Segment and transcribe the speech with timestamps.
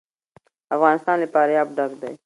[0.75, 2.13] افغانستان له فاریاب ډک دی.